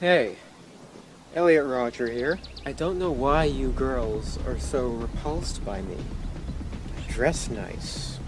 [0.00, 0.36] Hey,
[1.34, 2.38] Elliot Roger here.
[2.64, 5.98] I don't know why you girls are so repulsed by me.
[6.98, 8.18] I dress nice.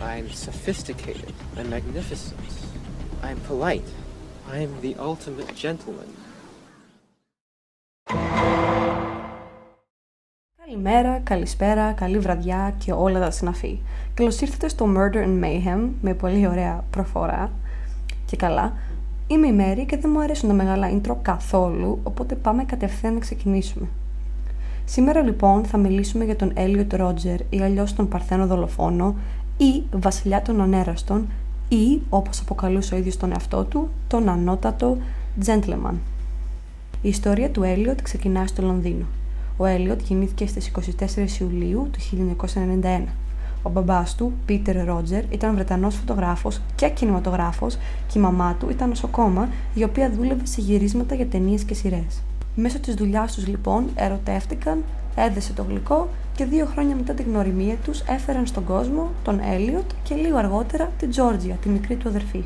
[0.00, 1.34] I'm sophisticated.
[1.56, 2.40] I'm magnificent.
[3.22, 3.88] I'm polite.
[4.48, 6.08] I'm the ultimate gentleman.
[10.56, 13.82] Καλημέρα, καλησπέρα, καλή βραδιά και όλα τα συναφή.
[14.14, 17.52] Καλώ ήρθατε στο Murder and Mayhem με πολύ ωραία προφορά
[18.24, 18.76] και καλά.
[19.27, 23.19] Είμαι η Μέρη και δεν μου αρέσουν τα μεγάλα intro καθόλου, οπότε πάμε κατευθείαν να
[23.19, 23.87] ξεκινήσουμε.
[24.85, 29.15] Σήμερα λοιπόν θα μιλήσουμε για τον Elliot Roger ή αλλιώς τον Παρθένο Δολοφόνο
[29.57, 31.27] ή Βασιλιά των Ανέραστων
[31.69, 34.97] ή όπως αποκαλούσε ο ίδιος τον εαυτό του, τον ανώτατο
[35.45, 35.95] Gentleman.
[37.01, 39.05] Η ιστορία του Elliot ξεκινάει στο Λονδίνο.
[39.57, 41.99] Ο Έλιοτ γεννήθηκε στις 24 Ιουλίου του
[42.81, 43.01] 1991.
[43.65, 48.89] Ο μπαμπάς του, Πίτερ Ρότζερ, ήταν Βρετανός φωτογράφος και κινηματογράφος και η μαμά του ήταν
[48.89, 52.21] νοσοκόμα, η οποία δούλευε σε γυρίσματα για ταινίες και σειρές.
[52.55, 54.83] Μέσω της δουλειάς τους λοιπόν ερωτεύτηκαν,
[55.15, 59.91] έδεσε το γλυκό και δύο χρόνια μετά την γνωριμία τους έφεραν στον κόσμο τον Έλιοτ
[60.03, 62.43] και λίγο αργότερα την Τζόρτζια, τη μικρή του αδερφή.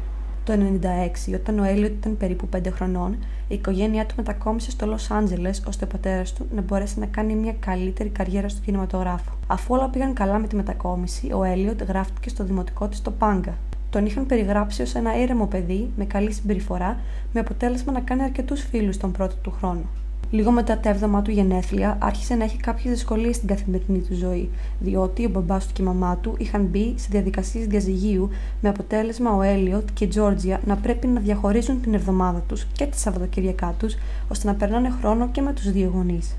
[0.49, 5.11] Το 1996, όταν ο Έλιοτ ήταν περίπου 5 χρονών, η οικογένειά του μετακόμισε στο Λος
[5.11, 9.31] Άντζελες ώστε ο πατέρας του να μπορέσει να κάνει μια καλύτερη καριέρα στο κινηματογράφο.
[9.47, 13.57] Αφού όλα πήγαν καλά με τη μετακόμιση, ο Έλιοτ γράφτηκε στο δημοτικό της στο Πάγκα.
[13.89, 16.99] Τον είχαν περιγράψει ως ένα ήρεμο παιδί με καλή συμπεριφορά,
[17.33, 19.83] με αποτέλεσμα να κάνει αρκετούς φίλους τον πρώτο του χρόνο.
[20.31, 24.49] Λίγο μετά τα έβδομα του γενέθλια, άρχισε να έχει κάποιες δυσκολίες στην καθημερινή του ζωή,
[24.79, 28.29] διότι ο μπαμπάς του και η μαμά του είχαν μπει σε διαδικασίες διαζυγίου,
[28.61, 32.85] με αποτέλεσμα ο Έλιοτ και η Τζόρτζια να πρέπει να διαχωρίζουν την εβδομάδα τους και
[32.85, 33.95] τη Σαββατοκύριακά τους,
[34.27, 36.35] ώστε να περνάνε χρόνο και με τους δύο γονείς.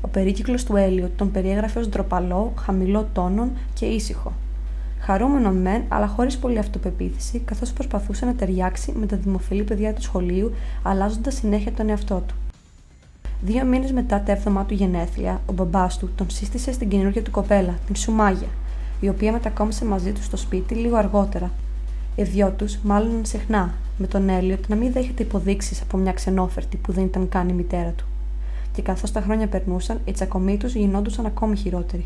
[0.00, 4.32] Ο περίκυκλος του Έλιοτ τον περιέγραφε ως ντροπαλό, χαμηλό τόνον και ήσυχο.
[5.00, 10.02] Χαρούμενο μεν, αλλά χωρίς πολύ αυτοπεποίθηση, καθώς προσπαθούσε να ταιριάξει με τα δημοφιλή παιδιά του
[10.02, 12.34] σχολείου, αλλάζοντας συνέχεια τον εαυτό του.
[13.46, 17.30] Δύο μήνες μετά τα έβδομά του γενέθλια, ο μπαμπάς του τον σύστησε στην καινούργια του
[17.30, 18.48] κοπέλα, την Σουμάγια,
[19.00, 21.50] η οποία μετακόμισε μαζί του στο σπίτι λίγο αργότερα.
[22.16, 26.76] Οι δυο τους μάλλον συχνά, με τον Έλιοτ να μην δέχεται υποδείξεις από μια ξενόφερτη
[26.76, 28.04] που δεν ήταν καν η μητέρα του.
[28.72, 32.04] Και καθώς τα χρόνια περνούσαν, οι τσακωμοί τους γινόντουσαν ακόμη χειρότεροι.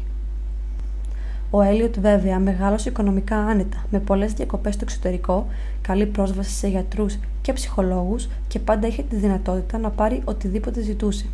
[1.50, 5.46] Ο Έλιοτ, βέβαια, μεγάλωσε οικονομικά άνετα, με πολλές διακοπές στο εξωτερικό,
[5.82, 11.26] καλή πρόσβαση σε γιατρούς και ψυχολόγους και πάντα είχε τη δυνατότητα να πάρει οτιδήποτε ζητούσε.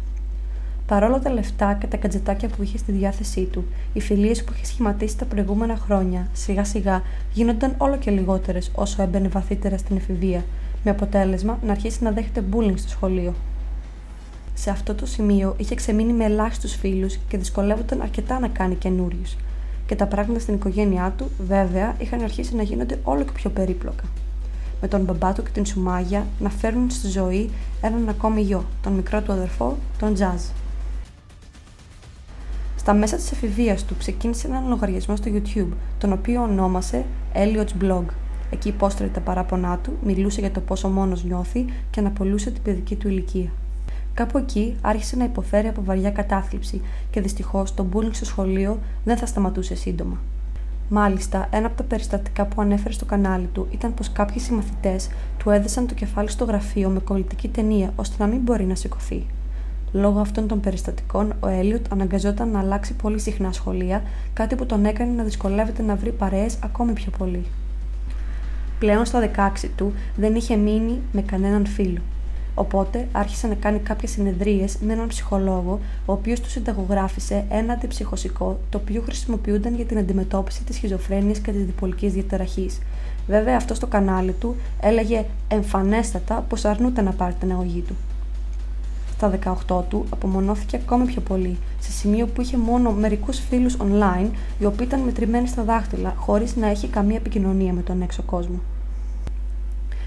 [0.86, 4.64] Παρόλο τα λεφτά και τα κατζετάκια που είχε στη διάθεσή του, οι φιλίες που είχε
[4.64, 7.02] σχηματίσει τα προηγούμενα χρόνια σιγά σιγά
[7.32, 10.44] γίνονταν όλο και λιγότερες όσο έμπαινε βαθύτερα στην εφηβεία,
[10.84, 13.34] με αποτέλεσμα να αρχίσει να δέχεται bullying στο σχολείο.
[14.54, 19.36] Σε αυτό το σημείο είχε ξεμείνει με ελάχιστους φίλους και δυσκολεύονταν αρκετά να κάνει καινούριους,
[19.86, 24.04] και τα πράγματα στην οικογένειά του, βέβαια, είχαν αρχίσει να γίνονται όλο και πιο περίπλοκα.
[24.80, 28.92] Με τον μπαμπά του και την Σουμάγια να φέρνουν στη ζωή έναν ακόμη γιο, τον
[28.92, 30.42] μικρό του αδερφό, τον Τζαζ.
[32.86, 37.04] Στα μέσα της εφηβείας του ξεκίνησε έναν λογαριασμό στο YouTube, τον οποίο ονόμασε
[37.34, 38.04] Elliot's Blog.
[38.50, 42.96] Εκεί υπόστρεφε τα παράπονά του, μιλούσε για το πόσο μόνος νιώθει και αναπολούσε την παιδική
[42.96, 43.48] του ηλικία.
[44.14, 46.80] Κάπου εκεί άρχισε να υποφέρει από βαριά κατάθλιψη
[47.10, 50.18] και δυστυχώς το bullying στο σχολείο δεν θα σταματούσε σύντομα.
[50.88, 55.08] Μάλιστα, ένα από τα περιστατικά που ανέφερε στο κανάλι του ήταν πως κάποιοι συμμαθητές
[55.38, 59.26] του έδεσαν το κεφάλι στο γραφείο με κολλητική ταινία ώστε να μην μπορεί να σηκωθεί.
[59.92, 64.02] Λόγω αυτών των περιστατικών, ο Έλιοτ αναγκαζόταν να αλλάξει πολύ συχνά σχολεία,
[64.32, 67.44] κάτι που τον έκανε να δυσκολεύεται να βρει παρέες ακόμη πιο πολύ.
[68.78, 69.30] Πλέον στα
[69.64, 72.00] 16 του δεν είχε μείνει με κανέναν φίλο.
[72.58, 78.58] Οπότε άρχισε να κάνει κάποιες συνεδρίες με έναν ψυχολόγο, ο οποίος τους συνταγογράφησε ένα αντιψυχωσικό,
[78.70, 82.78] το οποίο χρησιμοποιούνταν για την αντιμετώπιση της σχιζοφρένειας και της διπολικής διαταραχής.
[83.26, 87.96] Βέβαια, αυτός στο κανάλι του έλεγε εμφανέστατα πως αρνούται να πάρει την αγωγή του.
[89.16, 89.38] Στα
[89.68, 94.64] 18 του απομονώθηκε ακόμη πιο πολύ, σε σημείο που είχε μόνο μερικούς φίλους online, οι
[94.64, 98.60] οποίοι ήταν μετρημένοι στα δάχτυλα, χωρίς να έχει καμία επικοινωνία με τον έξω κόσμο.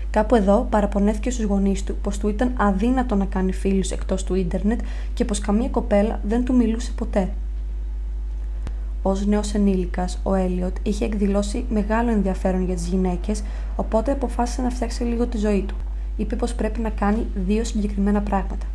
[0.10, 4.36] Κάπου εδώ παραπονέθηκε στους γονείς του πως του ήταν αδύνατο να κάνει φίλους εκτός του
[4.36, 4.80] ίντερνετ
[5.14, 7.30] και πως καμία κοπέλα δεν του μιλούσε ποτέ.
[9.02, 13.44] Ω νέος ενήλικας, ο Έλιοτ είχε εκδηλώσει μεγάλο ενδιαφέρον για τις γυναίκες,
[13.76, 15.76] οπότε αποφάσισε να φτιάξει λίγο τη ζωή του.
[16.18, 18.66] Είπε πως πρέπει να κάνει δύο συγκεκριμένα πράγματα.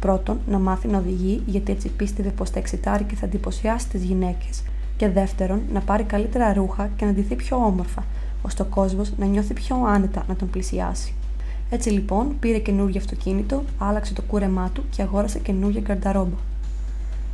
[0.00, 4.02] Πρώτον, να μάθει να οδηγεί, γιατί έτσι πίστευε πως θα εξητάρει και θα εντυπωσιάσει τις
[4.02, 4.62] γυναίκες.
[4.96, 8.04] Και δεύτερον, να πάρει καλύτερα ρούχα και να ντυθεί πιο όμορφα,
[8.42, 11.12] ώστε ο κόσμος να νιώθει πιο άνετα να τον πλησιάσει.
[11.70, 16.36] Έτσι λοιπόν πήρε καινούργιο αυτοκίνητο, άλλαξε το κούρεμά του και αγόρασε καινούργια γκαρνταρόμπα.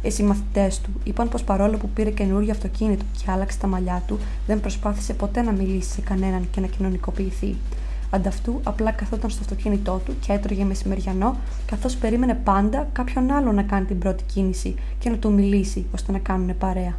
[0.02, 4.19] Οι συμμαθητές του είπαν πως παρόλο που πήρε καινούργιο αυτοκίνητο και άλλαξε τα μαλλιά του,
[4.46, 7.56] δεν προσπάθησε ποτέ να μιλήσει σε κανέναν και να κοινωνικοποιηθεί.
[8.14, 13.62] Ανταυτού απλά καθόταν στο αυτοκίνητό του και έτρωγε μεσημεριανό, καθώς περίμενε πάντα κάποιον άλλο να
[13.62, 16.99] κάνει την πρώτη κίνηση και να του μιλήσει ώστε να κάνουν παρέα.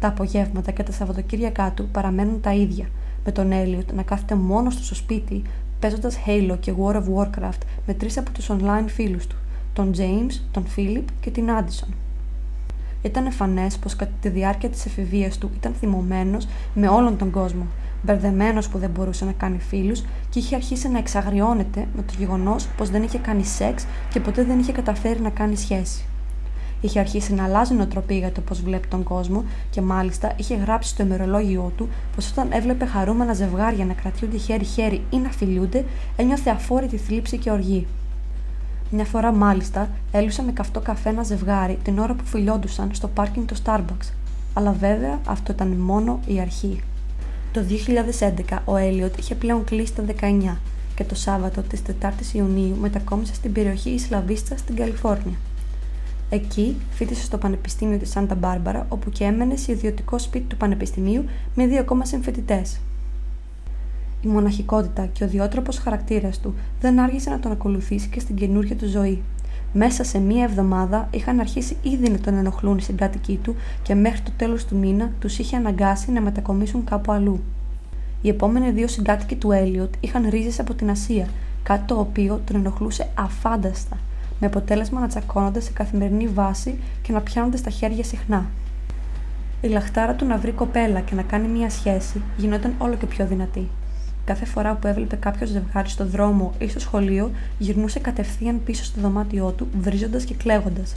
[0.00, 2.86] Τα απογεύματα και τα Σαββατοκύριακά του παραμένουν τα ίδια,
[3.24, 5.42] με τον Έλιοτ να κάθεται μόνος του στο σπίτι,
[5.80, 9.36] παίζοντας Halo και War of Warcraft με τρεις από τους online φίλους του,
[9.72, 11.92] τον James, τον Philip και την Addison.
[13.02, 17.66] Ήταν εμφανέ πως κατά τη διάρκεια της εφηβείας του ήταν θυμωμένος με όλον τον κόσμο,
[18.02, 20.00] μπερδεμένος που δεν μπορούσε να κάνει φίλους
[20.30, 24.44] και είχε αρχίσει να εξαγριώνεται με το γεγονός πως δεν είχε κάνει σεξ και ποτέ
[24.44, 26.04] δεν είχε καταφέρει να κάνει σχέση.
[26.80, 30.88] Είχε αρχίσει να αλλάζει νοοτροπία για το πώ βλέπει τον κόσμο και μάλιστα είχε γράψει
[30.88, 35.84] στο ημερολόγιο του πως όταν έβλεπε χαρούμενα ζευγάρια να κρατιούνται χέρι-χέρι ή να φιλιούνται,
[36.16, 37.86] ένιωθε αφόρητη θλίψη και οργή.
[38.90, 43.46] Μια φορά μάλιστα έλουσε με καυτό καφέ ένα ζευγάρι την ώρα που φιλιόντουσαν στο πάρκινγκ
[43.46, 44.12] του Starbucks.
[44.54, 46.80] Αλλά βέβαια αυτό ήταν μόνο η αρχή.
[47.56, 47.64] Το
[48.50, 50.56] 2011 ο Έλιοτ είχε πλέον κλείσει τα 19
[50.94, 55.36] και το Σάββατο της 4ης Ιουνίου μετακόμισε στην περιοχή Ισλαβίστα στην Καλιφόρνια.
[56.30, 61.24] Εκεί φίτησε στο Πανεπιστήμιο της Σάντα Μπάρμπαρα, όπου και έμενε σε ιδιωτικό σπίτι του Πανεπιστημίου
[61.54, 62.78] με δύο ακόμα συμφοιτητές.
[64.22, 68.76] Η μοναχικότητα και ο διότροπος χαρακτήρας του δεν άργησε να τον ακολουθήσει και στην καινούργια
[68.76, 69.22] του ζωή.
[69.78, 74.20] Μέσα σε μία εβδομάδα είχαν αρχίσει ήδη να τον ενοχλούν οι συγκάτοικοί του και μέχρι
[74.20, 77.40] το τέλος του μήνα τους είχε αναγκάσει να μετακομίσουν κάπου αλλού.
[78.22, 81.28] Οι επόμενοι δύο συγκάτοικοι του Έλιοτ είχαν ρίζες από την Ασία,
[81.62, 83.98] κάτι το οποίο τον ενοχλούσε αφάνταστα
[84.40, 88.46] με αποτέλεσμα να τσακώνονται σε καθημερινή βάση και να πιάνονται στα χέρια συχνά.
[89.60, 93.26] Η λαχτάρα του να βρει κοπέλα και να κάνει μία σχέση γινόταν όλο και πιο
[93.26, 93.68] δυνατή.
[94.26, 99.00] Κάθε φορά που έβλεπε κάποιος ζευγάρι στο δρόμο ή στο σχολείο, γυρνούσε κατευθείαν πίσω στο
[99.00, 100.94] δωμάτιό του, βρίζοντας και κλαίγοντας.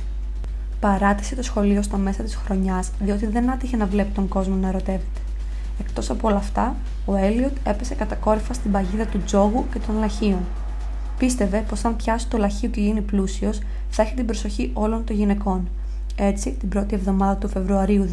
[0.80, 4.68] Παράτησε το σχολείο στα μέσα της χρονιάς, διότι δεν άτυχε να βλέπει τον κόσμο να
[4.68, 5.20] ερωτεύεται.
[5.80, 10.42] Εκτός από όλα αυτά, ο Έλιοτ έπεσε κατακόρυφα στην παγίδα του τζόγου και των λαχείων,
[11.20, 13.60] Πίστευε πως αν πιάσει το λαχείο και γίνει πλούσιος,
[13.90, 15.68] θα έχει την προσοχή όλων των γυναικών.
[16.16, 18.10] Έτσι, την πρώτη εβδομάδα του Φεβρουαρίου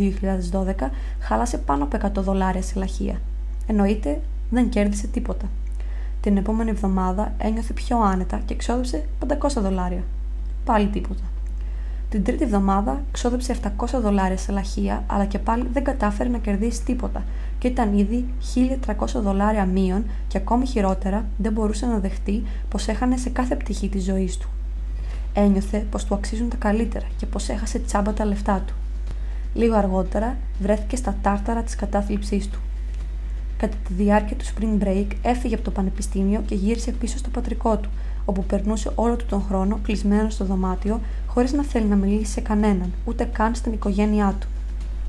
[0.52, 0.90] 2012
[1.20, 3.20] χάλασε πάνω από 100 δολάρια σε λαχεία.
[3.66, 4.20] Εννοείται,
[4.50, 5.46] δεν κέρδισε τίποτα.
[6.20, 10.02] Την επόμενη εβδομάδα ένιωθε πιο άνετα και ξόδεψε 500 δολάρια.
[10.64, 11.22] Πάλι τίποτα.
[12.08, 16.84] Την τρίτη εβδομάδα ξόδεψε 700 δολάρια σε λαχεία, αλλά και πάλι δεν κατάφερε να κερδίσει
[16.84, 17.24] τίποτα
[17.58, 18.24] και ήταν ήδη
[18.86, 23.88] 1300 δολάρια μείον και ακόμη χειρότερα δεν μπορούσε να δεχτεί πως έχανε σε κάθε πτυχή
[23.88, 24.48] της ζωής του.
[25.34, 28.74] Ένιωθε πως του αξίζουν τα καλύτερα και πως έχασε τσάμπα τα λεφτά του.
[29.54, 32.58] Λίγο αργότερα βρέθηκε στα τάρταρα της κατάθλιψής του.
[33.56, 37.76] Κατά τη διάρκεια του spring break έφυγε από το πανεπιστήμιο και γύρισε πίσω στο πατρικό
[37.76, 37.90] του,
[38.24, 42.40] όπου περνούσε όλο του τον χρόνο κλεισμένο στο δωμάτιο, χωρίς να θέλει να μιλήσει σε
[42.40, 44.46] κανέναν, ούτε καν στην οικογένειά του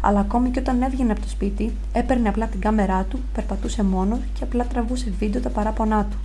[0.01, 4.19] αλλά ακόμη και όταν έβγαινε από το σπίτι, έπαιρνε απλά την κάμερά του, περπατούσε μόνος
[4.33, 6.17] και απλά τραβούσε βίντεο τα παράπονά του.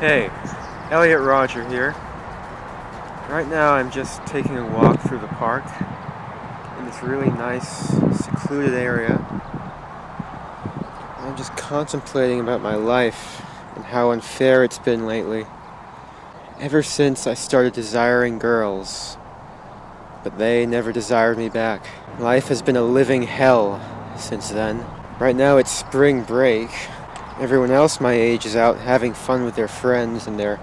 [0.00, 0.28] Hey,
[0.90, 1.94] Elliot Roger here.
[3.36, 5.64] Right now I'm just taking a walk through the park
[6.78, 7.70] in this really nice
[8.24, 9.14] secluded area.
[11.25, 13.41] I'm just contemplating about my life
[13.75, 15.45] and how unfair it's been lately.
[16.59, 19.17] Ever since I started desiring girls,
[20.23, 21.85] but they never desired me back.
[22.19, 23.79] Life has been a living hell
[24.17, 24.85] since then.
[25.19, 26.69] Right now it's spring break.
[27.39, 30.59] Everyone else my age is out having fun with their friends and their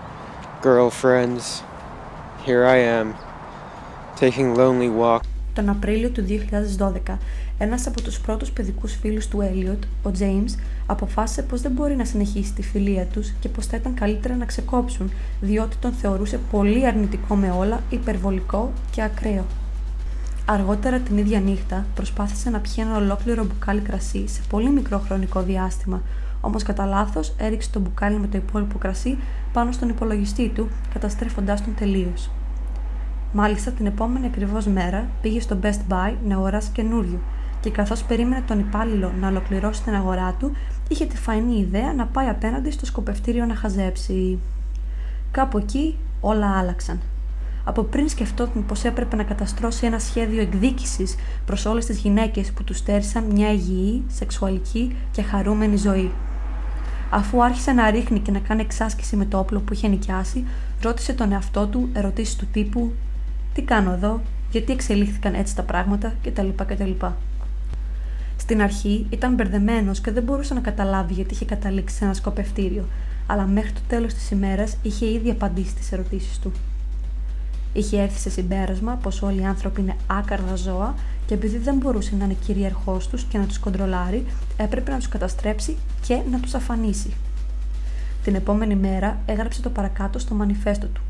[0.62, 1.62] girlfriends.
[2.44, 3.14] Here I am,
[4.16, 5.24] taking lonely walk.
[5.54, 7.18] Τον Απρίλιο του 2012,
[7.57, 12.05] ένας από τους πρώτους παιδικούς φίλους του Έλιοτ, ο James, αποφάσισε πως δεν μπορεί να
[12.05, 16.85] συνεχίσει τη φιλία τους και πως θα ήταν καλύτερα να ξεκόψουν, διότι τον θεωρούσε πολύ
[16.85, 19.45] αρνητικό με όλα, υπερβολικό και ακραίο.
[20.45, 25.41] Αργότερα την ίδια νύχτα προσπάθησε να πιει ένα ολόκληρο μπουκάλι κρασί σε πολύ μικρό χρονικό
[25.41, 26.01] διάστημα,
[26.41, 29.17] όμως κατά λάθος έριξε το μπουκάλι με το υπόλοιπο κρασί
[29.53, 32.29] πάνω στον υπολογιστή του, καταστρέφοντάς τον τελείως.
[33.33, 37.19] Μάλιστα την επόμενη ακριβώς μέρα πήγε στο Best Buy να αγοράσει καινούριο
[37.63, 40.51] και καθώς περίμενε τον υπάλληλο να ολοκληρώσει την αγορά του,
[40.87, 44.39] είχε τη φαϊνή ιδέα να πάει απέναντι στο σκοπευτήριο να χαζέψει.
[45.31, 46.99] Κάπου εκεί όλα άλλαξαν
[47.63, 51.15] από πριν σκεφτόταν πως έπρεπε να καταστρώσει ένα σχέδιο εκδίκησης
[51.45, 56.11] προς όλες τις γυναίκες που τους στέρισαν μια υγιή, σεξουαλική και χαρούμενη ζωή.
[57.09, 60.45] Αφού άρχισε να ρίχνει και να κάνει εξάσκηση με το όπλο που είχε νοικιάσει,
[60.81, 62.91] ρώτησε τον εαυτό του ερωτήσεις του τύπου
[63.53, 66.47] «Τι κάνω εδώ, γιατί εξελίχθηκαν έτσι τα πράγματα» κτλ.
[66.65, 66.91] κτλ.
[68.43, 72.85] Στην αρχή ήταν μπερδεμένος και δεν μπορούσε να καταλάβει γιατί είχε καταλήξει σε ένα σκοπευτήριο,
[73.27, 76.51] αλλά μέχρι το τέλος της ημέρας είχε ήδη απαντήσει τις ερωτήσεις του.
[77.73, 80.95] Είχε έρθει σε συμπέρασμα πως όλοι οι άνθρωποι είναι άκαρδα ζώα
[81.25, 84.25] και επειδή δεν μπορούσε να είναι κυρίαρχό τους και να τους κοντρολάρει,
[84.57, 87.13] έπρεπε να τους καταστρέψει και να τους αφανίσει.
[88.23, 91.01] Την επόμενη μέρα έγραψε το παρακάτω στο μανιφέστο του.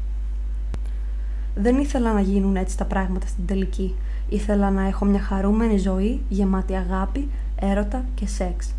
[1.55, 3.95] Δεν ήθελα να γίνουν έτσι τα πράγματα στην τελική.
[4.29, 7.29] Ήθελα να έχω μια χαρούμενη ζωή, γεμάτη αγάπη,
[7.59, 8.73] έρωτα και σεξ.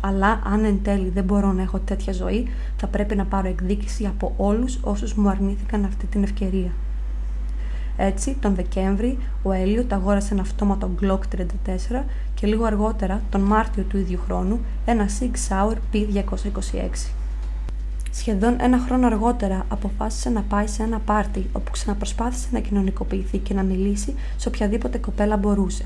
[0.00, 2.46] Αλλά αν εν τέλει δεν μπορώ να έχω τέτοια ζωή,
[2.76, 6.70] θα πρέπει να πάρω εκδίκηση από όλους όσους μου αρνήθηκαν αυτή την ευκαιρία.
[7.96, 13.82] Έτσι, τον Δεκέμβρη, ο Έλιοτ αγόρασε ένα αυτόματο Glock 34 και λίγο αργότερα, τον Μάρτιο
[13.82, 17.19] του ίδιου χρόνου, ένα Sig Sauer P226.
[18.12, 23.54] Σχεδόν ένα χρόνο αργότερα αποφάσισε να πάει σε ένα πάρτι όπου ξαναπροσπάθησε να κοινωνικοποιηθεί και
[23.54, 25.84] να μιλήσει σε οποιαδήποτε κοπέλα μπορούσε.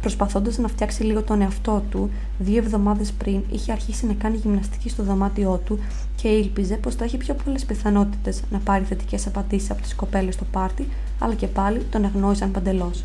[0.00, 4.88] Προσπαθώντας να φτιάξει λίγο τον εαυτό του, δύο εβδομάδες πριν είχε αρχίσει να κάνει γυμναστική
[4.88, 5.78] στο δωμάτιό του
[6.16, 10.34] και ήλπιζε πως θα έχει πιο πολλές πιθανότητες να πάρει θετικές απαντήσεις από τις κοπέλες
[10.34, 10.88] στο πάρτι,
[11.18, 13.04] αλλά και πάλι τον αγνόησαν παντελώς.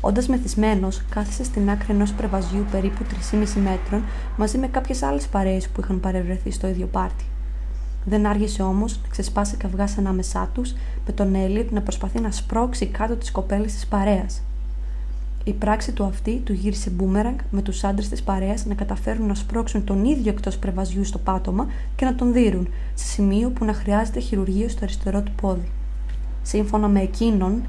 [0.00, 4.04] Όντας μεθυσμένος, κάθισε στην άκρη ενός πρεβαζιού περίπου 3,5 μέτρων
[4.36, 7.24] μαζί με κάποιες άλλες παρέες που είχαν παρευρεθεί στο ίδιο πάρτι.
[8.04, 10.72] Δεν άργησε όμως να ξεσπάσει καυγάς ανάμεσά τους,
[11.06, 14.42] με τον Έλιοτ να προσπαθεί να σπρώξει κάτω τις κοπέλες της παρέας.
[15.44, 19.34] Η πράξη του αυτή του γύρισε μπούμεραγκ με τους άντρες της παρέας να καταφέρουν να
[19.34, 21.66] σπρώξουν τον ίδιο εκτός πρεβαζιού στο πάτωμα
[21.96, 25.68] και να τον δίνουν, σε σημείο που να χρειάζεται χειρουργείο στο αριστερό του πόδι.
[26.42, 27.62] Σύμφωνα με εκείνον,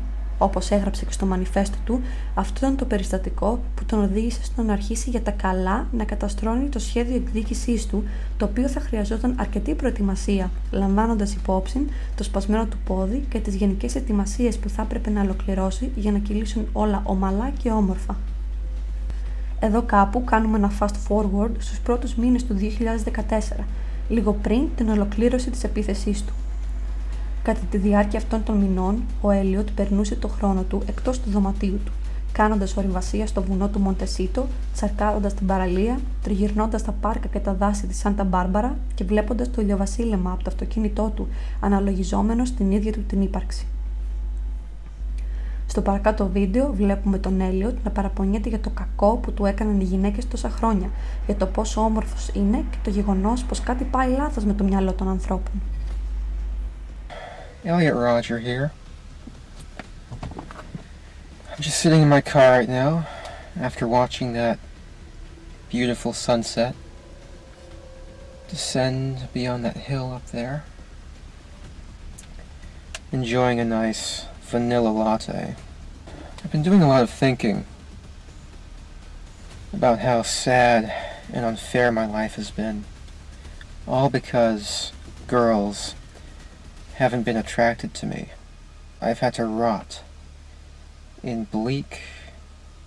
[0.44, 2.02] Όπως έγραψε και στο μανιφέστο του,
[2.34, 6.70] αυτό ήταν το περιστατικό που τον οδήγησε στο να αρχίσει για τα καλά να καταστρώνει
[6.70, 8.04] το σχέδιο εκδίκησής του,
[8.38, 13.96] το οποίο θα χρειαζόταν αρκετή προετοιμασία, λαμβάνοντας υπόψη το σπασμένο του πόδι και τις γενικές
[13.96, 18.16] ετοιμασίες που θα έπρεπε να ολοκληρώσει για να κυλήσουν όλα ομαλά και όμορφα.
[19.60, 22.56] Εδώ κάπου κάνουμε ένα fast forward στους πρώτους μήνες του
[23.60, 23.64] 2014,
[24.10, 26.34] λίγο πριν την ολοκλήρωση της επίθεσής του.
[27.44, 31.80] Κατά τη διάρκεια αυτών των μηνών, ο Έλιοτ περνούσε το χρόνο του εκτός του δωματίου
[31.86, 31.92] του,
[32.32, 37.88] κάνοντας ορειβασία στο βουνό του Μοντεσίτο, τσαρκάροντας την παραλία, τριγυρνώντας τα πάρκα και τα δάση
[37.88, 41.28] της Σάντα Μπάρμπαρα και βλέποντας το ηλιοβασίλεμα από το αυτοκίνητό του,
[41.60, 43.66] αναλογιζόμενο στην ίδια του την ύπαρξη.
[45.68, 49.84] Στο παρακάτω βίντεο βλέπουμε τον Έλιοτ να παραπονιέται για το κακό που του έκαναν οι
[49.84, 50.90] γυναίκες τόσα χρόνια,
[51.26, 54.94] για το πόσο όμορφος είναι και το γεγονός πως κάτι πάει λάθος με το μυαλό
[54.94, 55.62] των ανθρώπων.
[57.64, 58.72] Elliot Roger here.
[60.12, 63.08] I'm just sitting in my car right now
[63.56, 64.58] after watching that
[65.70, 66.76] beautiful sunset
[68.48, 70.64] descend beyond that hill up there.
[73.12, 75.56] Enjoying a nice vanilla latte.
[76.44, 77.66] I've been doing a lot of thinking
[79.72, 80.92] about how sad
[81.32, 82.86] and unfair my life has been.
[83.88, 84.92] All because
[85.28, 85.94] girls
[86.96, 88.30] haven't been attracted to me.
[89.02, 90.04] I've had to rot
[91.24, 92.02] in bleak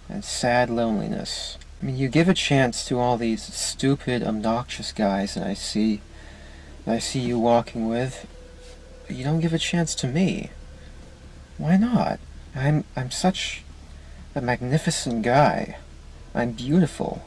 [0.09, 1.59] and sad loneliness.
[1.83, 6.01] I mean, you give a chance to all these stupid, obnoxious guys that I see,
[6.85, 8.27] that I see you walking with,
[9.07, 10.51] but you don't give a chance to me.
[11.59, 12.21] Why not?
[12.55, 13.63] I'm I'm such
[14.35, 15.79] a magnificent guy.
[16.35, 17.27] I'm beautiful.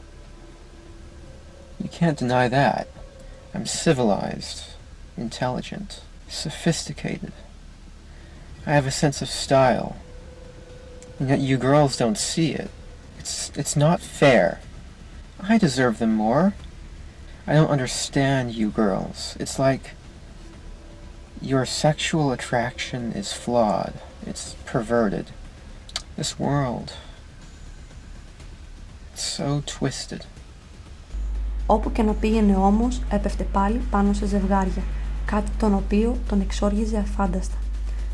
[1.82, 2.88] You can't deny that.
[3.54, 4.64] I'm civilized,
[5.16, 7.31] intelligent sophisticated.
[8.65, 9.97] I have a sense of style.
[11.19, 12.69] And yet you girls don't see it.
[13.19, 14.59] It's, it's not fair.
[15.41, 16.53] I deserve them more.
[17.45, 19.35] I don't understand you girls.
[19.39, 19.91] It's like
[21.41, 23.93] your sexual attraction is flawed.
[24.25, 25.31] It's perverted.
[26.15, 26.93] This world.
[29.13, 30.25] It's so twisted.
[31.65, 34.83] Όπου και να πήγαινε όμως, έπεφτε πάλι πάνω σε ζευγάρια.
[35.30, 37.56] Κάτι τον οποίο τον εξόργιζε αφάνταστα.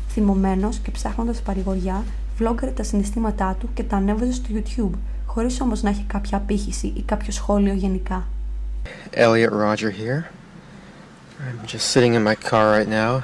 [0.09, 2.03] Θυμωμένο και ψάχνοντα παρηγοριά,
[2.37, 6.87] βλόγκαρε τα συναισθήματά του και τα ανέβαζε στο YouTube, χωρί όμω να έχει κάποια απήχηση
[6.87, 8.27] ή κάποιο σχόλιο γενικά.
[9.13, 10.21] Elliot Roger here.
[11.45, 13.23] I'm just sitting in my car right now,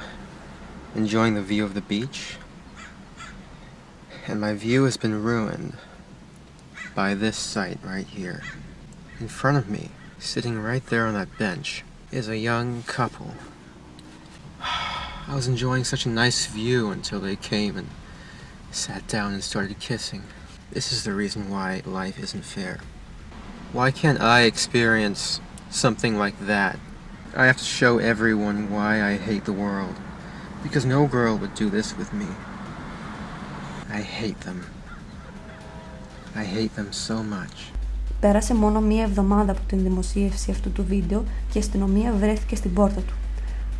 [1.02, 2.20] enjoying the view of the beach.
[4.28, 5.72] And my view has been ruined
[7.00, 8.40] by this sight right here.
[9.22, 9.84] In front of me,
[10.32, 11.68] sitting right there on that bench,
[12.18, 12.68] is a young
[12.98, 13.30] couple
[15.27, 17.89] I was enjoying such a nice view until they came and
[18.71, 20.23] sat down and started kissing.
[20.71, 22.79] This is the reason why life isn't fair.
[23.73, 26.79] Why can't I experience something like that?
[27.35, 29.95] I have to show everyone why I hate the world.
[30.63, 32.27] Because no girl would do this with me.
[33.89, 34.65] I hate them.
[36.35, 37.71] I hate them so much.
[38.19, 42.73] Πέρασε μόνο μία εβδομάδα από την δημοσίευση αυτού του βίντεο και η αστυνομία βρέθηκε στην
[42.73, 43.13] πόρτα του.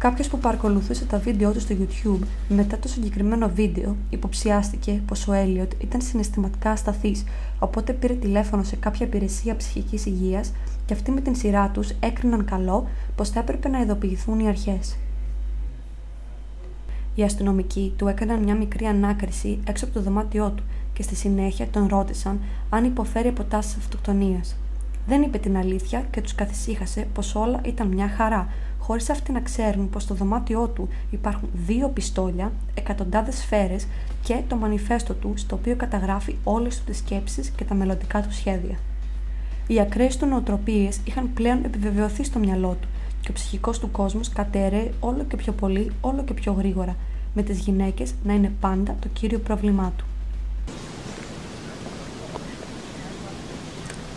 [0.03, 5.33] Κάποιος που παρακολουθούσε τα βίντεο του στο YouTube μετά το συγκεκριμένο βίντεο υποψιάστηκε πως ο
[5.33, 7.25] Έλιοτ ήταν συναισθηματικά ασταθής,
[7.59, 10.53] οπότε πήρε τηλέφωνο σε κάποια υπηρεσία ψυχικής υγείας
[10.87, 14.97] και αυτοί με την σειρά τους έκριναν καλό πως θα έπρεπε να ειδοποιηθούν οι αρχές.
[17.15, 21.67] Οι αστυνομικοί του έκαναν μια μικρή ανάκριση έξω από το δωμάτιό του και στη συνέχεια
[21.67, 22.41] τον ρώτησαν
[22.71, 24.57] αν υποφέρει από τάσεις αυτοκτονίας.
[25.07, 28.49] Δεν είπε την αλήθεια και τους καθησύχασε πως όλα ήταν μια χαρά,
[28.83, 33.87] χωρίς αυτοί να ξέρουν πως στο δωμάτιό του υπάρχουν δύο πιστόλια, εκατοντάδες σφαίρες
[34.23, 38.35] και το μανιφέστο του στο οποίο καταγράφει όλες του τις σκέψεις και τα μελλοντικά του
[38.35, 38.77] σχέδια.
[39.67, 42.89] Οι ακραίες του νοοτροπίες είχαν πλέον επιβεβαιωθεί στο μυαλό του
[43.21, 46.97] και ο ψυχικός του κόσμος κατέρεε όλο και πιο πολύ, όλο και πιο γρήγορα,
[47.35, 50.05] με τις γυναίκες να είναι πάντα το κύριο πρόβλημά του.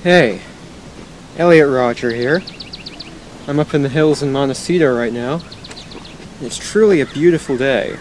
[0.03, 0.37] Hey,
[1.37, 2.54] Elliot Roger here.
[3.47, 5.39] I'm up in the hills in Montecito right now.
[6.41, 7.99] It's truly a beautiful day.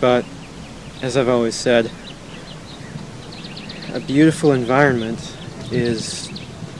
[0.00, 0.24] But,
[1.02, 1.90] as I've always said,
[3.92, 5.36] a beautiful environment
[5.72, 6.30] is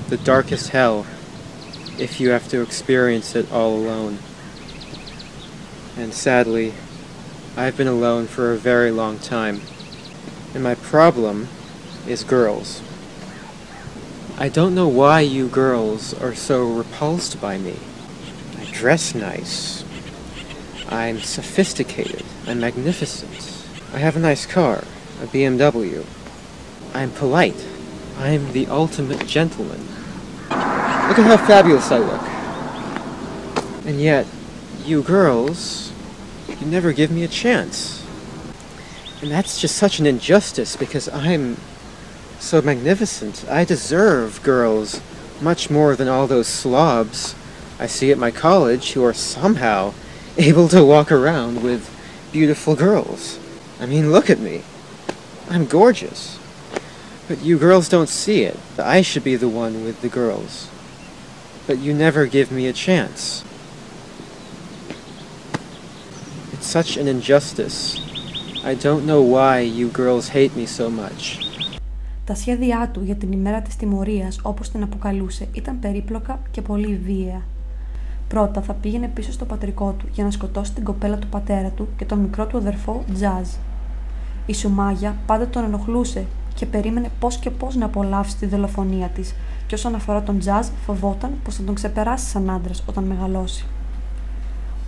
[0.09, 1.05] the darkest hell
[1.99, 4.19] if you have to experience it all alone.
[5.97, 6.75] And sadly,
[7.57, 9.63] I've been alone for a very long time.
[10.55, 11.49] And my problem
[12.07, 12.83] is girls.
[14.41, 17.77] I don't know why you girls are so repulsed by me.
[18.59, 19.85] I dress nice.
[20.89, 22.25] I'm sophisticated.
[22.47, 23.69] I'm magnificent.
[23.93, 24.79] I have a nice car,
[25.23, 26.07] a BMW.
[26.95, 27.67] I'm polite.
[28.17, 29.87] I'm the ultimate gentleman.
[30.49, 32.23] Look at how fabulous I look.
[33.85, 34.27] And yet,
[34.87, 35.93] you girls,
[36.49, 38.03] you never give me a chance.
[39.21, 41.59] And that's just such an injustice because I'm
[42.41, 43.45] so magnificent.
[43.49, 45.01] I deserve girls
[45.41, 47.35] much more than all those slobs
[47.79, 49.95] I see at my college who are somehow
[50.37, 51.89] able to walk around with
[52.33, 53.39] beautiful girls.
[53.81, 54.63] I mean, look at me.
[55.49, 56.39] I'm gorgeous.
[57.27, 58.59] But you girls don't see it.
[58.79, 60.69] I should be the one with the girls.
[61.67, 63.45] But you never give me a chance.
[66.53, 67.99] It's such an injustice.
[68.63, 71.50] I don't know why you girls hate me so much.
[72.31, 77.01] Τα σχέδιά του για την ημέρα της τιμωρίας, όπως την αποκαλούσε, ήταν περίπλοκα και πολύ
[77.05, 77.43] βίαια.
[78.29, 81.89] Πρώτα θα πήγαινε πίσω στο πατρικό του για να σκοτώσει την κοπέλα του πατέρα του
[81.97, 83.49] και τον μικρό του αδερφό Τζάζ.
[84.47, 89.35] Η Σουμάγια πάντα τον ενοχλούσε και περίμενε πώς και πώς να απολαύσει τη δολοφονία της
[89.67, 93.67] και όσον αφορά τον Τζάζ φοβόταν πως θα τον ξεπεράσει σαν άντρας όταν μεγαλώσει.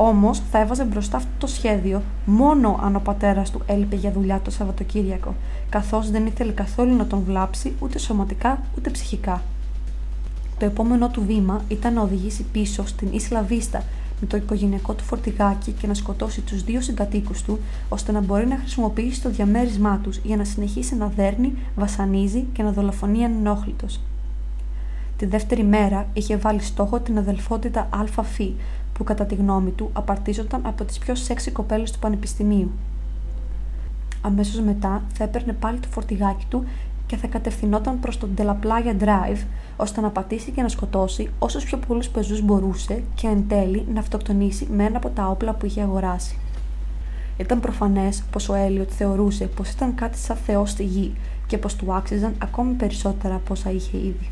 [0.04, 4.40] Όμως θα έβαζε μπροστά αυτό το σχέδιο μόνο αν ο πατέρας του έλειπε για δουλειά
[4.40, 5.34] το Σαββατοκύριακο,
[5.68, 9.42] καθώς δεν ήθελε καθόλου να τον βλάψει ούτε σωματικά ούτε ψυχικά.
[10.58, 13.82] Το επόμενό του βήμα ήταν να οδηγήσει πίσω στην Ίσλα Βίστα
[14.20, 18.46] με το οικογενειακό του φορτηγάκι και να σκοτώσει τους δύο συγκατοίκους του, ώστε να μπορεί
[18.46, 24.00] να χρησιμοποιήσει το διαμέρισμά τους για να συνεχίσει να δέρνει, βασανίζει και να δολοφονεί ανενόχλητος.
[25.16, 28.38] Τη δεύτερη μέρα είχε βάλει στόχο την αδελφότητα ΑΦ,
[29.02, 32.70] που κατά τη γνώμη του απαρτίζονταν από τις πιο σεξι κοπέλες του πανεπιστημίου.
[34.20, 36.64] Αμέσως μετά θα έπαιρνε πάλι το φορτηγάκι του
[37.06, 39.44] και θα κατευθυνόταν προς τον Τελαπλάγια Drive
[39.76, 44.00] ώστε να πατήσει και να σκοτώσει όσους πιο πολλούς πεζούς μπορούσε και εν τέλει να
[44.00, 46.38] αυτοκτονήσει με ένα από τα όπλα που είχε αγοράσει.
[47.36, 51.14] Ήταν προφανές πως ο Έλιοτ θεωρούσε πως ήταν κάτι σαν θεός στη γη
[51.46, 54.30] και πως του άξιζαν ακόμη περισσότερα από όσα είχε ήδη.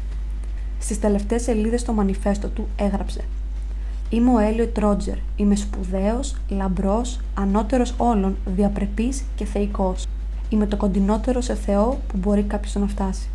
[0.79, 3.21] Στις τελευταίες σελίδες στο μανιφέστο του έγραψε
[4.13, 5.17] Είμαι ο Έλιο Ρότζερ.
[5.37, 10.07] Είμαι σπουδαίος, λαμπρός, ανώτερος όλων, διαπρεπής και θεϊκός.
[10.49, 13.29] Είμαι το κοντινότερο σε Θεό που μπορεί κάποιος να φτάσει.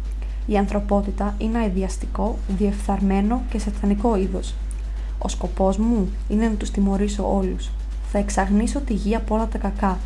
[0.46, 4.54] Η ανθρωπότητα είναι αειδιαστικό, διεφθαρμένο και σατανικό είδος.
[5.20, 7.70] Ο σκοπός μου είναι να τους τιμωρήσω όλους.
[8.12, 9.98] Θα εξαγνίσω τη γη από όλα τα κακά.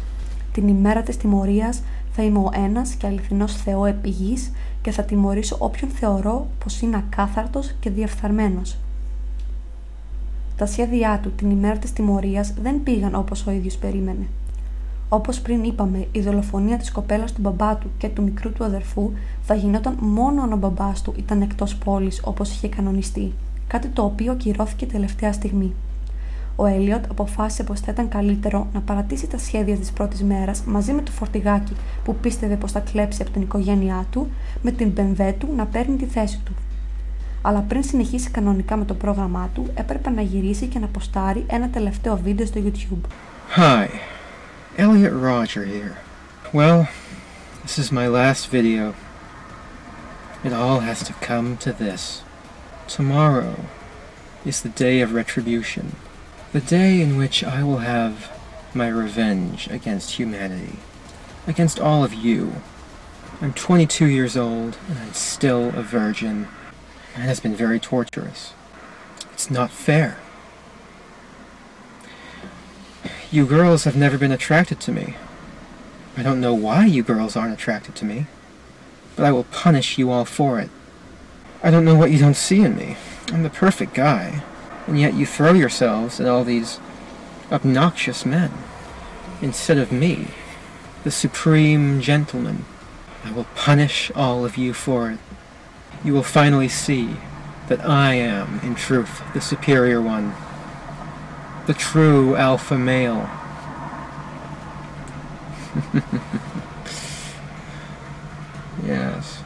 [0.53, 4.51] Την ημέρα της τιμωρίας θα είμαι ο ένας και αληθινός Θεό επί γης
[4.81, 8.77] και θα τιμωρήσω όποιον θεωρώ πως είναι ακάθαρτος και διεφθαρμένος.
[10.59, 14.27] Τα σχέδιά του την ημέρα της τιμωρίας δεν πήγαν όπως ο ίδιος περίμενε.
[15.09, 19.11] Όπως πριν είπαμε, η δολοφονία της κοπέλας του μπαμπά του και του μικρού του αδερφού
[19.41, 23.31] θα γινόταν μόνο αν ο μπαμπάς του ήταν εκτός πόλης όπως είχε κανονιστεί,
[23.67, 25.73] κάτι το οποίο κυρώθηκε τελευταία στιγμή.
[26.55, 30.91] Ο Έλιοτ αποφάσισε πως θα ήταν καλύτερο να παρατήσει τα σχέδια της πρώτης μέρας μαζί
[30.91, 34.27] με το φορτηγάκι που πίστευε πως θα κλέψει από την οικογένειά του,
[34.61, 36.53] με την μπεμβέ του να παίρνει τη θέση του
[37.41, 41.69] αλλά πριν συνεχίσει κανονικά με το πρόγραμμά του, έπρεπε να γυρίσει και να ποστάρει ένα
[41.69, 43.09] τελευταίο βίντεο στο YouTube.
[43.55, 43.87] Hi,
[44.77, 45.97] Elliot Roger here.
[46.53, 46.87] Well,
[47.63, 48.93] this is my last video.
[50.43, 52.23] It all has to come to this.
[52.87, 53.55] Tomorrow
[54.45, 55.95] is the day of retribution.
[56.53, 58.13] The day in which I will have
[58.73, 60.79] my revenge against humanity.
[61.45, 62.41] Against all of you.
[63.41, 66.47] I'm 22 years old and I'm still a virgin.
[67.19, 68.53] It has been very torturous.
[69.33, 70.19] It's not fair.
[73.29, 75.15] You girls have never been attracted to me.
[76.15, 78.27] I don't know why you girls aren't attracted to me,
[79.17, 80.69] but I will punish you all for it.
[81.61, 82.95] I don't know what you don't see in me.
[83.33, 84.41] I'm the perfect guy,
[84.87, 86.79] and yet you throw yourselves at all these
[87.51, 88.53] obnoxious men
[89.41, 90.29] instead of me,
[91.03, 92.63] the supreme gentleman.
[93.25, 95.19] I will punish all of you for it.
[96.03, 97.17] You will finally see
[97.67, 100.33] that I am, in truth, the superior one,
[101.67, 103.29] the true alpha male.
[108.83, 109.43] yes.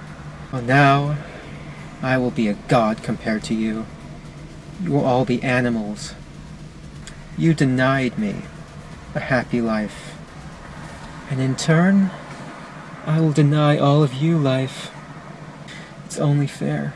[0.51, 1.17] Well, now
[2.01, 3.85] I will be a god compared to you.
[4.81, 6.13] You will all be animals.
[7.37, 8.43] You denied me
[9.15, 10.15] a happy life.
[11.29, 12.11] And in turn,
[13.05, 14.91] I will deny all of you life.
[16.12, 16.92] It's only fair.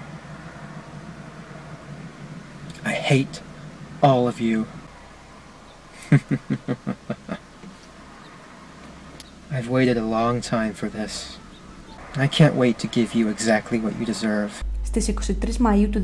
[2.85, 3.41] I hate
[4.03, 4.67] all of you.
[9.51, 11.39] I've waited a long time for this.
[12.17, 14.51] I can't wait to give you exactly what you deserve.
[14.83, 16.03] Στις 23 Μαΐου του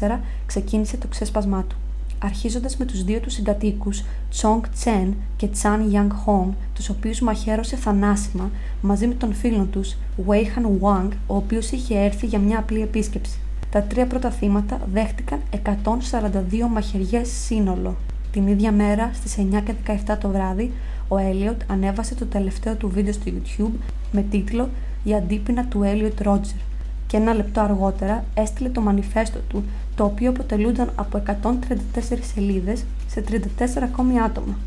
[0.00, 1.76] 2014 ξεκίνησε το ξέσπασμά του.
[2.19, 7.75] Αρχίζοντας με τους δύο τους συγκατοίκους, Τσόγκ Τσεν και Τσάν Γιάνγκ Χόγκ, τους οποίους μαχαίρωσε
[7.75, 8.51] θανάσιμα,
[8.81, 13.39] μαζί με τον φίλο τους, Βέιχαν Wang, ο οποίος είχε έρθει για μια απλή επίσκεψη.
[13.71, 17.95] Τα τρία πρώτα θύματα δέχτηκαν 142 μαχαιριές σύνολο.
[18.31, 19.73] Την ίδια μέρα, στις 9 και
[20.07, 20.71] 17 το βράδυ,
[21.07, 23.79] ο Έλιοτ ανέβασε το τελευταίο του βίντεο στο YouTube
[24.11, 24.69] με τίτλο
[25.03, 26.57] «Η αντίπεινα του Έλιοτ Ρότζερ»
[27.07, 29.63] και ένα λεπτό αργότερα έστειλε το μανιφέστο του,
[29.95, 33.37] το οποίο αποτελούνταν από 134 σελίδες σε 34
[33.83, 34.57] ακόμη άτομα.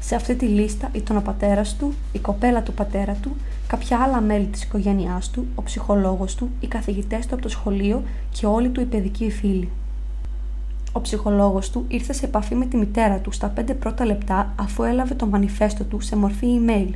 [0.00, 4.20] Σε αυτή τη λίστα ήταν ο πατέρας του, η κοπέλα του πατέρα του, κάποια άλλα
[4.20, 8.68] μέλη της οικογένειάς του, ο ψυχολόγος του, οι καθηγητές του από το σχολείο και όλοι
[8.68, 9.68] του οι παιδικοί φίλοι.
[10.92, 14.82] Ο ψυχολόγος του ήρθε σε επαφή με τη μητέρα του στα πέντε πρώτα λεπτά αφού
[14.82, 16.90] έλαβε το μανιφέστο του σε μορφή email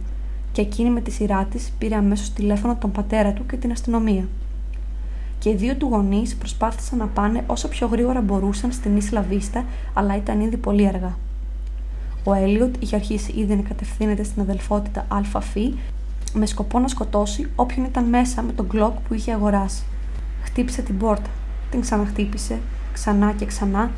[0.56, 4.28] και εκείνη με τη σειρά της πήρε αμέσως τηλέφωνο τον πατέρα του και την αστυνομία.
[5.38, 9.64] Και οι δύο του γονείς προσπάθησαν να πάνε όσο πιο γρήγορα μπορούσαν στην Ίσλα Βίστα,
[9.94, 11.16] αλλά ήταν ήδη πολύ αργά.
[12.24, 15.56] Ο Έλιοτ είχε αρχίσει ήδη να κατευθύνεται στην αδελφότητα ΑΦ
[16.32, 19.82] με σκοπό να σκοτώσει όποιον ήταν μέσα με τον κλοκ που είχε αγοράσει.
[20.42, 21.30] Χτύπησε την πόρτα,
[21.70, 22.58] την ξαναχτύπησε,
[22.92, 23.90] ξανά και ξανά,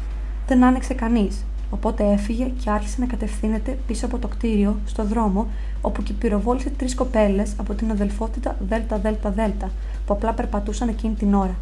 [0.47, 5.47] δεν άνοιξε κανείς, οπότε έφυγε και άρχισε να κατευθύνεται πίσω από το κτίριο, στο δρόμο,
[5.81, 9.71] όπου και πυροβόλησε τρεις κοπέλες από την αδελφότητα ΔΕΛΤΑ ΔΕΛΤΑ ΔΕΛΤΑ,
[10.07, 11.55] που απλά περπατούσαν εκείνη την ώρα.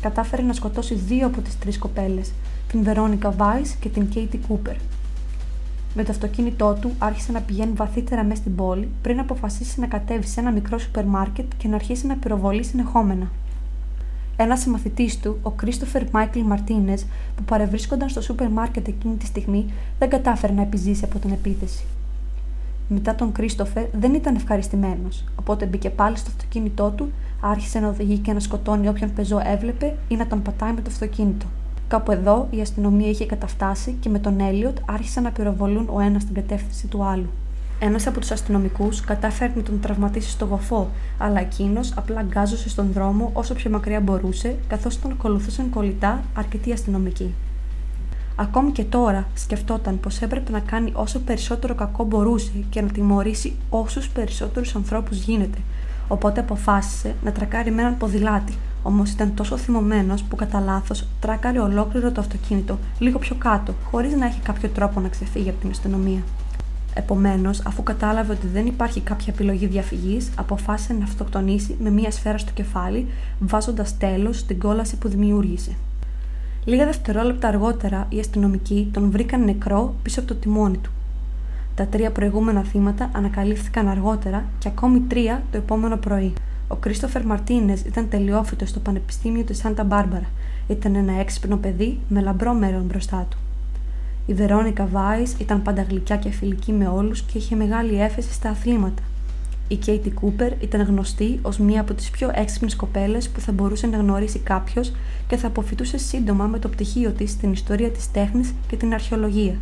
[0.00, 2.32] Κατάφερε να σκοτώσει δύο από τις τρεις κοπέλες,
[2.68, 4.76] την Βερόνικα Βάις και την Κέιτι Κούπερ.
[5.94, 10.26] Με το αυτοκίνητό του άρχισε να πηγαίνει βαθύτερα μέσα στην πόλη πριν αποφασίσει να κατέβει
[10.26, 13.30] σε ένα μικρό σούπερ μάρκετ και να αρχίσει να πυροβολεί συνεχόμενα.
[14.40, 16.94] Ένας συμμαθητής του, ο Κρίστοφερ Μάικλ Μαρτίνε,
[17.36, 19.66] που παρευρίσκονταν στο σούπερ μάρκετ εκείνη τη στιγμή,
[19.98, 21.84] δεν κατάφερε να επιζήσει από την επίθεση.
[22.88, 28.18] Μετά τον Κρίστοφερ δεν ήταν ευχαριστημένος, οπότε μπήκε πάλι στο αυτοκίνητό του, άρχισε να οδηγεί
[28.18, 31.46] και να σκοτώνει όποιον πεζό έβλεπε ή να τον πατάει με το αυτοκίνητο.
[31.88, 36.22] Κάπου εδώ η αστυνομία είχε καταφτάσει και με τον Έλιοτ άρχισαν να πυροβολούν ο ένας
[36.22, 37.28] στην κατεύθυνση του άλλου.
[37.80, 42.92] Ένας από τους αστυνομικούς κατάφερε να τον τραυματίσει στο γοφό, αλλά εκείνος απλά γκάζωσε στον
[42.92, 47.34] δρόμο όσο πιο μακριά μπορούσε, καθώς τον ακολουθούσαν κολλητά αρκετοί αστυνομικοί.
[48.36, 53.56] Ακόμη και τώρα σκεφτόταν πως έπρεπε να κάνει όσο περισσότερο κακό μπορούσε και να τιμωρήσει
[53.70, 55.58] όσους περισσότερους ανθρώπους γίνεται,
[56.08, 61.60] οπότε αποφάσισε να τρακάρει με έναν ποδηλάτη, όμως ήταν τόσο θυμωμένος που κατά λάθος τράκαρε
[61.60, 65.70] ολόκληρο το αυτοκίνητο λίγο πιο κάτω, χωρίς να έχει κάποιο τρόπο να ξεφύγει από την
[65.70, 66.20] αστυνομία.
[66.94, 72.38] Επομένως, αφού κατάλαβε ότι δεν υπάρχει κάποια επιλογή διαφυγής, αποφάσισε να αυτοκτονήσει με μία σφαίρα
[72.38, 73.06] στο κεφάλι,
[73.38, 75.70] βάζοντας τέλος στην κόλαση που δημιούργησε.
[76.64, 80.90] Λίγα δευτερόλεπτα αργότερα, οι αστυνομικοί τον βρήκαν νεκρό πίσω από το τιμόνι του.
[81.74, 86.32] Τα τρία προηγούμενα θύματα ανακαλύφθηκαν αργότερα και ακόμη τρία το επόμενο πρωί.
[86.68, 90.28] Ο Κρίστοφερ Μαρτίνες ήταν τελειόφυτος στο Πανεπιστήμιο της Σάντα Μπάρμπαρα.
[90.68, 93.38] Ήταν ένα έξυπνο παιδί με λαμπρό μέλλον μπροστά του.
[94.28, 98.50] Η Βερόνικα Βάις ήταν πάντα γλυκιά και φιλική με όλους και είχε μεγάλη έφεση στα
[98.50, 99.02] αθλήματα.
[99.68, 103.86] Η Κέιτι Κούπερ ήταν γνωστή ως μία από τις πιο έξυπνες κοπέλες που θα μπορούσε
[103.86, 104.92] να γνωρίσει κάποιος
[105.26, 109.58] και θα αποφυτούσε σύντομα με το πτυχίο της στην ιστορία της τέχνης και την αρχαιολογία.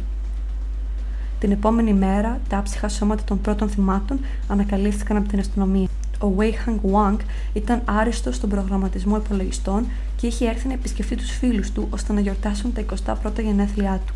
[1.38, 5.88] Την επόμενη μέρα, τα άψυχα σώματα των πρώτων θυμάτων ανακαλύφθηκαν από την αστυνομία.
[6.22, 7.18] Ο Wei Hang Wang
[7.52, 12.20] ήταν άριστος στον προγραμματισμό υπολογιστών και είχε έρθει να επισκεφτεί τους φίλους του ώστε να
[12.20, 14.14] γιορτάσουν τα 21 γενέθλιά του.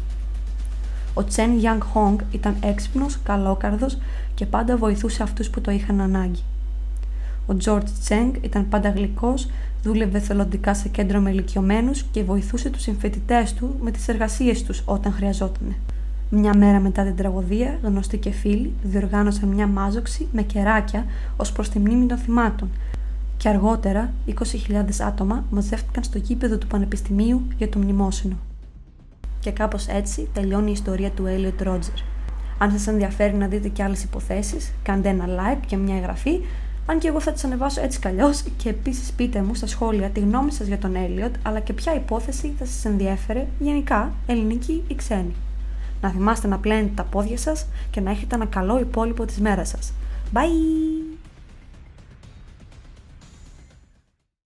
[1.15, 3.99] Ο Τσεν Γιάνγκ Χόγκ ήταν έξυπνος, καλόκαρδος
[4.35, 6.43] και πάντα βοηθούσε αυτούς που το είχαν ανάγκη.
[7.47, 9.49] Ο Τζορτ Τσέγκ ήταν πάντα γλυκός,
[9.83, 14.83] δούλευε θελοντικά σε κέντρο με ηλικιωμένους και βοηθούσε τους συμφοιτητές του με τις εργασίες τους
[14.85, 15.75] όταν χρειαζόταν.
[16.31, 21.05] Μια μέρα μετά την τραγωδία, γνωστοί και φίλοι διοργάνωσαν μια μάζοξη με κεράκια
[21.37, 22.69] ως προς τη μνήμη των θυμάτων.
[23.37, 24.35] Και αργότερα, 20.000
[25.07, 28.37] άτομα μαζεύτηκαν στο γήπεδο του Πανεπιστημίου για το μνημόσυνο.
[29.41, 32.03] Και κάπως έτσι τελειώνει η ιστορία του Elliot Roger.
[32.59, 36.41] Αν σας ενδιαφέρει να δείτε και άλλες υποθέσεις, κάντε ένα like και μια εγγραφή
[36.91, 40.21] αν και εγώ θα τις ανεβάσω έτσι κι και επίσης πείτε μου στα σχόλια τη
[40.21, 44.95] γνώμη σας για τον Έλιοτ, αλλά και ποια υπόθεση θα σας ενδιέφερε γενικά, ελληνική ή
[44.95, 45.35] ξένη.
[46.01, 49.69] Να θυμάστε να πλένετε τα πόδια σας και να έχετε ένα καλό υπόλοιπο της μέρας
[49.69, 49.93] σας.
[50.35, 51.20] Bye!